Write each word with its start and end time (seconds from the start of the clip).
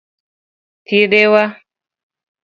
Thiedhe 0.85 1.21
wa. 1.33 1.43